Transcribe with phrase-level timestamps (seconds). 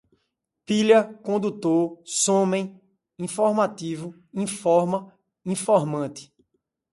[0.65, 2.81] pilha, condutor, somem,
[3.19, 5.13] informativo, informa,
[5.45, 6.33] informante